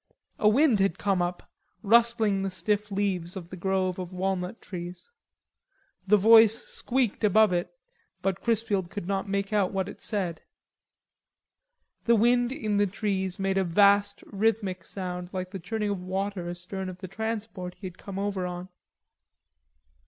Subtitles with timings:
[0.39, 1.47] A wind had come up,
[1.83, 5.11] rustling the stiff leaves of the grove of walnut trees.
[6.07, 7.69] The voice squeaked above it,
[8.23, 10.41] but Chrisfield could not make out what it said.
[12.05, 16.49] The wind in the trees made a vast rhythmic sound like the churning of water
[16.49, 18.69] astern of the transport he had come over on.